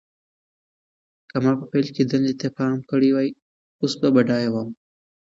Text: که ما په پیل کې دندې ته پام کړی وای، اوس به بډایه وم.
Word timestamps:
که 1.29 1.37
ما 1.43 1.51
په 1.59 1.65
پیل 1.71 1.87
کې 1.95 2.03
دندې 2.09 2.33
ته 2.41 2.47
پام 2.57 2.77
کړی 2.89 3.09
وای، 3.11 3.29
اوس 3.81 3.93
به 3.99 4.07
بډایه 4.15 4.49
وم. 4.51 4.69